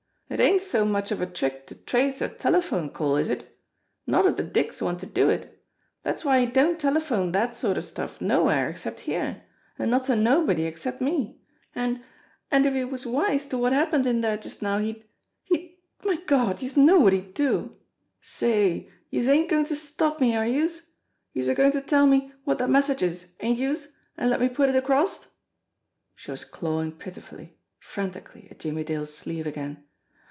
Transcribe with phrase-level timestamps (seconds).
[0.33, 3.59] "It ain't so much of a trick to trace a telephone call, is it?
[4.07, 5.61] Not if de dicks want to do it.
[6.05, 9.43] Dat's why he don't telephone dat sort of stuff nowhere except here,
[9.77, 11.41] an' not to nobody except me.
[11.75, 12.01] An'
[12.49, 15.03] an' if he was wise to wot happened in dere just now he'd
[15.43, 15.75] he'd
[16.05, 17.75] my Gawd, youse know wot he'd do!
[18.21, 20.91] Say, youse ain't goin' to stop me, are youse?
[21.33, 24.69] Youse're goin' to tell me wot dat message is, ain't youse, an' let me put
[24.69, 25.27] it acrost?"
[26.15, 29.83] She was clawing pitifully, frantically at Jimmie Dale's sleeve again.